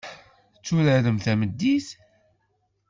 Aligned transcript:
Tturaren 0.57 1.17
tameddit. 1.25 1.87